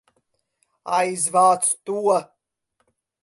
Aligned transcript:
Aizvāc 0.99 1.69
to! 1.89 1.99